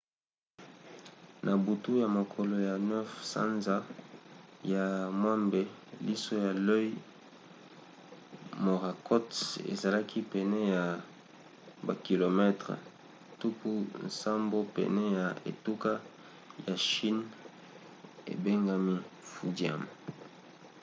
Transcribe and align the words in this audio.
na 1.45 1.53
butu 1.63 1.91
ya 2.01 2.07
mokolo 2.17 2.55
ya 2.69 2.75
9 2.77 3.05
sanza 3.31 3.75
ya 4.73 4.85
mwambe 5.21 5.61
liso 6.05 6.33
ya 6.45 6.51
l'œil 6.65 6.93
morakot 8.65 9.27
ezalaki 9.73 10.19
pene 10.33 10.59
ya 10.75 10.83
bakilometele 11.85 12.75
tuku 13.41 13.71
nsambo 14.07 14.57
pene 14.75 15.03
ya 15.19 15.27
etuka 15.51 15.91
ya 16.67 16.75
chine 16.87 17.23
ebengami 18.33 18.95
fujian 19.31 19.81